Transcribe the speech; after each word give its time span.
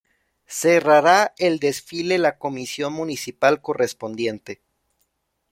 Cerrará 0.47 1.35
el 1.37 1.59
desfile 1.59 2.17
la 2.17 2.39
Comisión 2.39 2.91
Municipal 2.91 3.61
correspondiente. 3.61 4.59